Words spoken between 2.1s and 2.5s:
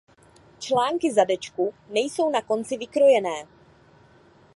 na